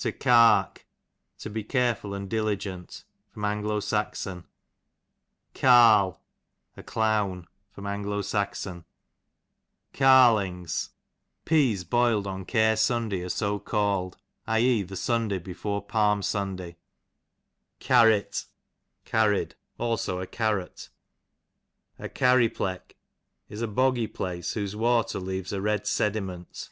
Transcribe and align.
To 0.00 0.12
Cark, 0.12 0.84
to 1.38 1.48
be 1.48 1.64
careful 1.64 2.12
and 2.12 2.28
diligent. 2.28 3.04
A.S. 3.34 4.28
Carl, 5.54 6.20
a 6.76 6.82
clown. 6.82 7.46
A. 7.78 7.80
S. 7.80 7.80
to 7.80 7.80
prate 8.04 8.22
saucily. 8.26 8.84
Carliijgs, 9.94 10.90
peas 11.46 11.84
boiled 11.84 12.26
on 12.26 12.44
Care 12.44 12.76
Sun 12.76 13.08
day 13.08 13.22
are 13.22 13.30
so 13.30 13.58
called, 13.58 14.18
i. 14.46 14.58
e. 14.60 14.82
the 14.82 14.96
Sunday 14.96 15.38
before 15.38 15.80
Palm 15.80 16.20
Sunday. 16.20 16.76
Carrit, 17.80 18.44
carried; 19.06 19.54
also 19.78 20.20
a 20.20 20.26
carrot. 20.26 20.90
A 21.98 22.10
Carry 22.10 22.50
pleck, 22.50 22.96
is 23.48 23.62
a 23.62 23.66
boggy 23.66 24.08
place 24.08 24.52
whose 24.52 24.76
water 24.76 25.18
leaves 25.18 25.54
a 25.54 25.62
red 25.62 25.84
sedi 25.86 26.22
ment. 26.22 26.68